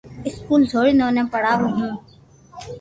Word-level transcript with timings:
اسڪول 0.27 0.61
سوڙين 0.71 0.97
اوني 1.05 1.23
پڙاوُ 1.31 1.67
ھون 1.75 1.91